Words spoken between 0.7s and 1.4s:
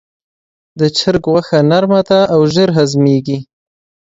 د چرګ